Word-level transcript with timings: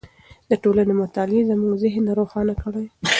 د 0.49 0.51
ټولنې 0.63 0.93
مطالعې 1.01 1.47
زموږ 1.49 1.73
ذهن 1.83 2.05
روښانه 2.19 2.53
کړی 2.61 2.83
دی. 2.85 2.93